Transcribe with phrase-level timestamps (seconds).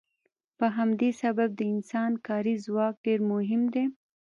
[0.57, 3.85] په همدې سبب د انسان کاري ځواک ډیر مهم دی.